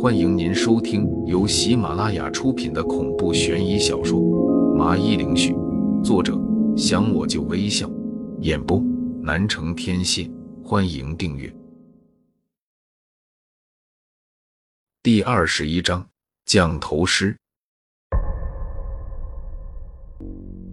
[0.00, 4.20] 欢迎您收听由喜马拉雅出品的恐怖悬疑小说
[4.74, 5.52] 《麻衣灵絮》，
[6.02, 6.36] 作者
[6.76, 7.88] 想我就微笑，
[8.40, 8.82] 演播
[9.22, 10.28] 南城天蝎。
[10.64, 11.54] 欢迎订阅。
[15.04, 16.04] 第二十一章
[16.46, 17.36] 降头师。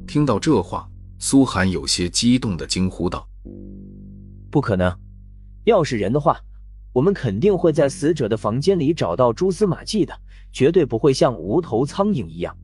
[0.08, 0.90] 听到这话，
[1.20, 3.28] 苏寒有些激动的惊呼道
[4.50, 4.92] ：“不可能！
[5.66, 6.40] 要是人的话，
[6.92, 10.14] 我们肯定会在死者的房间里找到蛛丝马迹的，
[10.52, 12.56] 绝对不会像无头苍蝇一样。”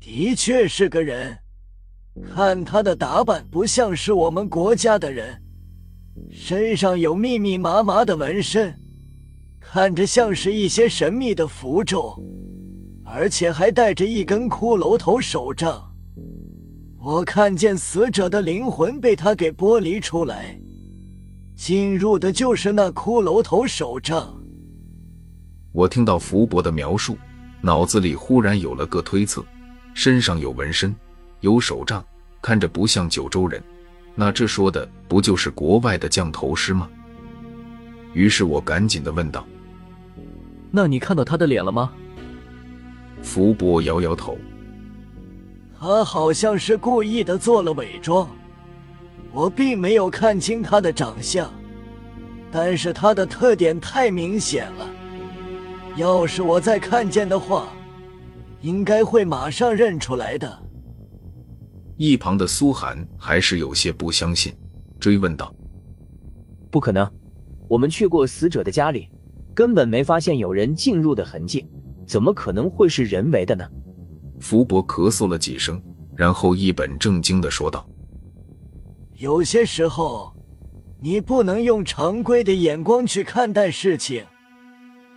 [0.00, 1.36] 的确是个人，
[2.34, 5.42] 看他的打扮，不像是我们国家的人，
[6.30, 8.74] 身上有密密麻麻的纹身。
[9.60, 12.18] 看着像是一些神秘的符咒，
[13.04, 15.86] 而且还带着一根骷髅头手杖。
[16.98, 20.59] 我看见死者的灵魂被他给剥离出来，
[21.60, 24.34] 进入的就是那骷髅头手杖。
[25.72, 27.18] 我听到福伯的描述，
[27.60, 29.44] 脑子里忽然有了个推测：
[29.92, 30.96] 身上有纹身，
[31.40, 32.02] 有手杖，
[32.40, 33.62] 看着不像九州人，
[34.14, 36.88] 那这说的不就是国外的降头师吗？
[38.14, 39.46] 于是我赶紧的问道。
[40.70, 41.92] 那你看到他的脸了吗？
[43.20, 44.38] 福伯摇摇头，
[45.78, 48.26] 他好像是故意的做了伪装，
[49.32, 51.52] 我并没有看清他的长相，
[52.50, 54.90] 但是他的特点太明显了，
[55.96, 57.68] 要是我再看见的话，
[58.60, 60.62] 应该会马上认出来的。
[61.96, 64.52] 一旁的苏寒还是有些不相信，
[64.98, 65.54] 追问道
[66.70, 67.08] ：“不可能，
[67.68, 69.08] 我们去过死者的家里。”
[69.52, 71.66] 根本没发现有人进入的痕迹，
[72.06, 73.68] 怎么可能会是人为的呢？
[74.38, 75.82] 福伯咳嗽了几声，
[76.16, 77.86] 然后一本正经的说道
[79.20, 80.34] ：“有些时候，
[80.98, 84.24] 你不能用常规的眼光去看待事情，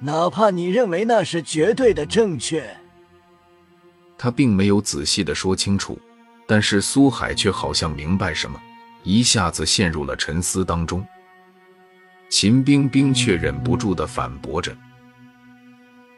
[0.02, 2.66] 哪怕你认为那是绝对的正确。”
[4.20, 5.98] 他并没有仔细的说清楚，
[6.46, 8.62] 但是苏海却好像明白什么，
[9.04, 11.02] 一下子陷入了沉思当中。
[12.30, 14.76] 秦冰冰却忍不住的反驳着：“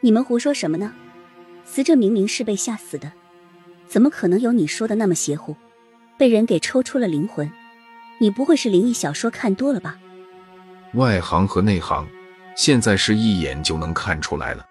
[0.02, 0.92] 你们胡说什么呢？
[1.64, 3.12] 死者明明是被吓死的，
[3.86, 5.54] 怎么可能有你说的那么邪乎？
[6.18, 7.48] 被人给抽出了灵魂，
[8.18, 9.98] 你不会是灵异小说看多了吧？”
[10.94, 12.06] 外行和内行，
[12.56, 14.64] 现在是一眼就能看出来了。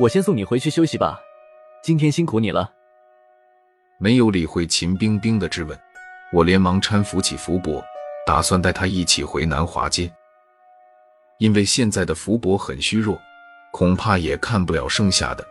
[0.00, 1.20] 我先送你回去休息吧，
[1.82, 2.72] 今天辛苦你了。
[3.98, 5.76] 没有理会秦冰冰的质问，
[6.32, 7.82] 我连忙搀扶起福伯，
[8.26, 10.12] 打算带他一起回南华街。
[11.38, 13.18] 因为现在的福伯很虚弱，
[13.72, 15.44] 恐怕也看不了剩下的。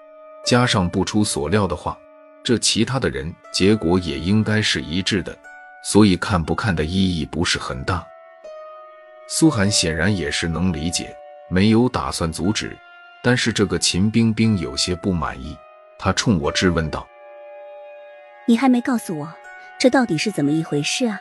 [0.46, 1.98] 加上不出所料的话，
[2.42, 5.38] 这其他的人结果也应该是一致的，
[5.84, 8.06] 所以看不看的意义不是很大。
[9.28, 11.16] 苏寒显然也是能理解，
[11.50, 12.76] 没有打算阻止。
[13.24, 15.58] 但是这个秦冰冰有些不满意，
[15.98, 17.06] 她冲我质问道
[18.48, 19.34] ：“你还没告诉我，
[19.80, 21.20] 这到底是怎么一回事啊？”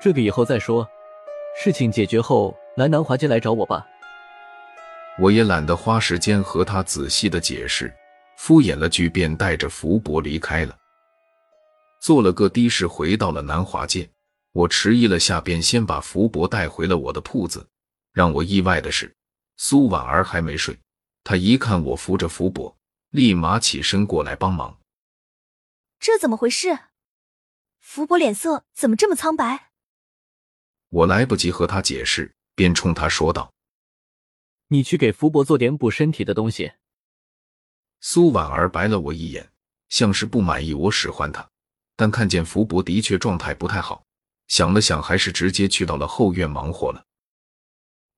[0.00, 0.88] 这个以后再说，
[1.62, 2.56] 事情解决后。
[2.76, 3.84] 来南华街来找我吧。
[5.18, 7.92] 我也懒得花时间和他仔细的解释，
[8.36, 10.74] 敷衍了句，便带着福伯离开了。
[12.00, 14.10] 坐了个的士回到了南华街，
[14.52, 17.68] 我迟疑了下，便先把福伯带回了我的铺子。
[18.12, 19.14] 让我意外的是，
[19.56, 20.76] 苏婉儿还没睡，
[21.22, 22.76] 她一看我扶着福伯，
[23.10, 24.80] 立马起身过来帮忙。
[26.00, 26.76] 这怎么回事？
[27.78, 29.70] 福伯脸色怎么这么苍白？
[30.88, 32.34] 我来不及和他解释。
[32.56, 33.54] 便冲他说道
[34.68, 36.72] ：“你去给福伯做点补身体的东西。”
[38.00, 39.50] 苏婉儿白了我一眼，
[39.88, 41.50] 像是不满意我使唤他，
[42.00, 44.04] 但看见福伯的确状态不太好，
[44.48, 47.04] 想了想，还是直接去到了后院忙活了。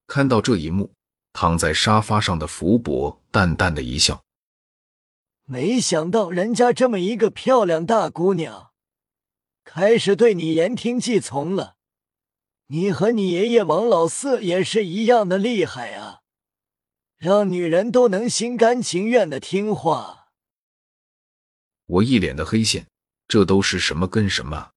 [0.06, 0.93] 看到这一幕，
[1.32, 4.22] 躺在沙发上的福伯淡淡的一笑
[5.47, 8.70] ：“没想到人家这么一个漂亮大姑娘，
[9.65, 11.75] 开始对你言听计从了。”
[12.70, 16.20] 你和你爷爷王老四也是一样的厉害啊，
[17.16, 20.28] 让女人都能心甘情愿的听话。
[21.87, 22.87] 我一脸的黑线，
[23.28, 24.70] 这都是什么跟什么？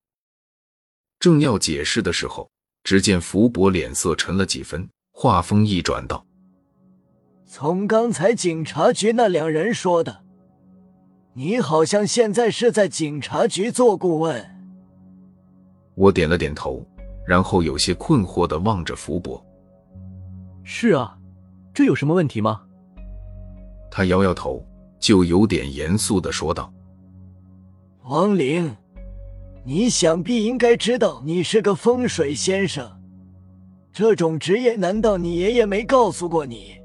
[1.19, 2.50] 正要解释的时候，
[2.83, 6.25] 只见福伯脸色沉了几分，话锋一转道
[7.45, 10.24] ：“从刚才警察局那两人说的，
[11.33, 14.45] 你好像现在是在警察局做顾问。”
[15.95, 16.86] 我点了点头。
[17.27, 19.44] 然后有些困惑的望着福伯。
[20.63, 21.18] 是啊，
[21.74, 22.62] 这有什么问题吗？
[23.89, 24.63] 他摇摇头，
[25.00, 26.71] 就有点严肃的说道
[28.07, 28.72] ：“王玲，
[29.63, 32.88] 你想必应该知道，你是个风水先生，
[33.92, 36.75] 这种职业难道你爷爷没告诉过你？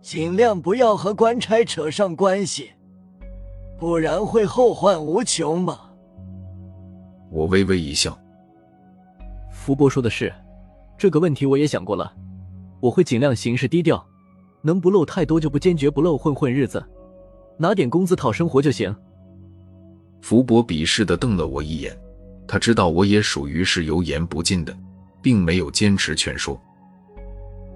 [0.00, 2.70] 尽量不要和官差扯上关系，
[3.78, 5.78] 不然会后患无穷嘛。
[7.30, 8.18] 我微微一笑，
[9.50, 10.32] 福伯说的是，
[10.96, 12.10] 这个问题我也想过了，
[12.80, 14.02] 我会尽量行事低调，
[14.62, 16.82] 能不露太多就不坚决不露，混混日子，
[17.58, 18.96] 拿点工资讨生活就行。
[20.22, 21.94] 福伯鄙视的瞪了我一眼，
[22.46, 24.74] 他知道我也属于是油盐不进的，
[25.20, 26.58] 并没有坚持劝说。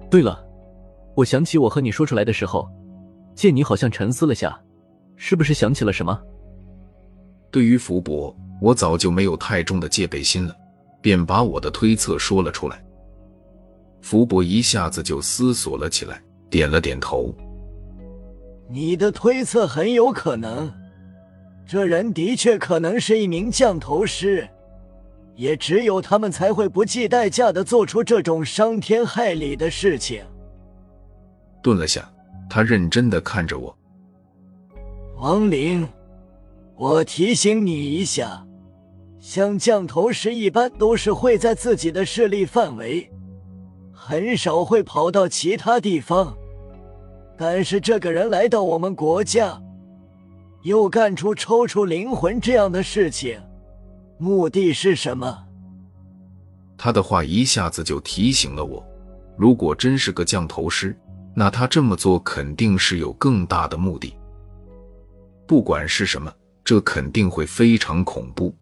[0.09, 0.41] 对了，
[1.13, 2.65] 我想起我和你说出来的时候，
[3.35, 4.57] 见你好像沉思了下，
[5.17, 6.17] 是不是想起了什么？
[7.51, 10.55] 对于福伯，我早就没有太重的戒备心了，
[11.01, 12.81] 便把我的推测说了出来。
[14.01, 17.35] 福伯一下子就思索了起来，点了点头。
[18.69, 20.71] 你的推测很有可能，
[21.67, 24.47] 这人的确可能是一名降头师。
[25.35, 30.25] 也只有他们才会不计代价的做出这种伤天害理的事情。
[31.61, 32.11] 顿了下，
[32.49, 33.77] 他认真的看着我。
[35.17, 35.87] 王玲，
[36.75, 38.43] 我提醒你一下，
[39.19, 43.07] 像降头师一般都是会在自己的势力范围，
[43.93, 46.35] 很少会跑到其他地方。
[47.37, 49.61] 但是这个人来到我们国家，
[50.67, 53.41] 又干出抽出灵魂这样的事情。
[54.17, 55.47] 目的是什么？
[56.77, 58.85] 他的话一下子就提醒了我，
[59.37, 60.93] 如果真是个降头师，
[61.33, 64.13] 那他这么做肯定是有更大的目的。
[65.47, 66.31] 不管是什么，
[66.65, 68.53] 这肯定会非常恐怖。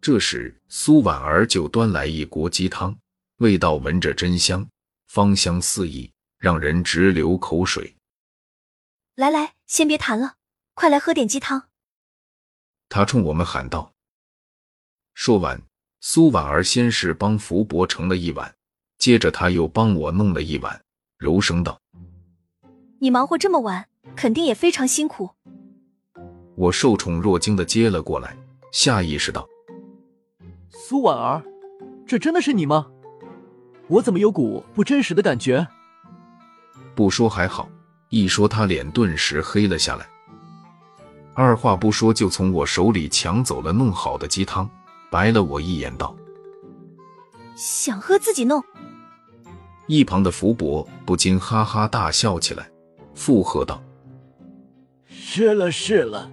[0.00, 2.96] 这时，苏婉儿就端来一锅鸡汤，
[3.38, 4.64] 味道闻着真香，
[5.08, 7.92] 芳香四溢，让人直流口水。
[9.16, 10.35] 来来，先别谈了，
[10.76, 11.70] 快来喝点鸡汤。
[12.90, 13.94] 他冲我们喊道。
[15.14, 15.58] 说完，
[16.00, 18.54] 苏婉儿先是帮福伯盛了一碗，
[18.98, 20.78] 接着他又帮我弄了一碗，
[21.16, 21.80] 柔声道
[23.00, 25.30] ：“你忙活这么晚，肯定也非常辛苦。”
[26.54, 28.36] 我受宠若惊的接了过来，
[28.70, 29.48] 下意识道
[30.68, 31.42] ：“苏婉儿，
[32.06, 32.90] 这真的是你吗？
[33.88, 35.66] 我怎么有股不真实的感觉？”
[36.94, 37.66] 不说还好，
[38.10, 40.06] 一说他脸顿时黑了下来，
[41.36, 44.68] 二话不说就从我手里抢走了弄好的鸡汤。
[45.10, 46.16] 白了我一眼，道
[47.56, 48.62] ：“想喝自己弄。”
[49.86, 52.68] 一旁的福伯不禁哈哈大笑起来，
[53.14, 53.80] 附和道
[55.06, 56.32] ：“是了是了，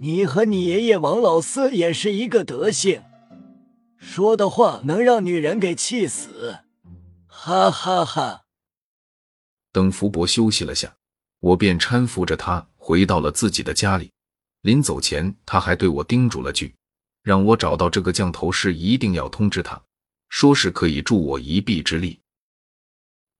[0.00, 3.02] 你和你爷爷王老四也是一个德行，
[3.96, 6.58] 说的话能让女人给气死，
[7.26, 8.40] 哈哈哈。”
[9.70, 10.96] 等福伯休息了下，
[11.40, 14.10] 我便搀扶着他回到了自己的家里。
[14.62, 16.74] 临走前，他还对我叮嘱了句。
[17.22, 19.80] 让我找到这个降头师，一定要通知他，
[20.28, 22.18] 说是可以助我一臂之力。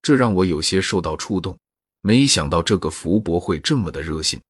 [0.00, 1.58] 这让我有些受到触动，
[2.00, 4.40] 没想到这个福伯会这么的热心。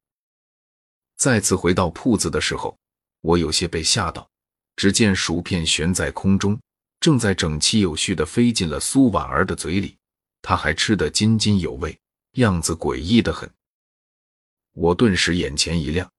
[1.16, 2.76] 再次回到铺子的时候，
[3.22, 4.28] 我有些被吓到，
[4.76, 6.60] 只见薯片悬在空中，
[7.00, 9.96] 正在整齐有序的飞进了苏婉儿的嘴里，
[10.42, 11.98] 她还吃得津津有味，
[12.32, 13.50] 样子诡异的很。
[14.72, 16.10] 我顿时眼前一亮，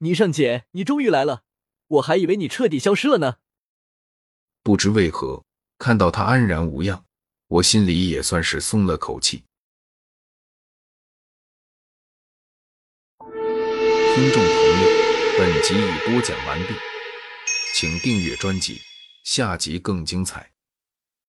[0.00, 1.44] 霓裳姐，你终于来了。
[1.86, 3.36] 我还以为你彻底消失了呢。
[4.62, 5.44] 不知为何，
[5.78, 7.04] 看到她安然无恙，
[7.46, 9.44] 我心里也算是松了口气。
[13.20, 14.52] 听众朋
[14.82, 14.88] 友，
[15.38, 16.74] 本集已播讲完毕，
[17.72, 18.80] 请订阅专辑，
[19.22, 20.50] 下集更精彩。